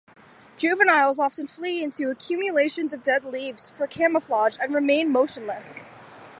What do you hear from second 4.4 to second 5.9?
and remain motionless.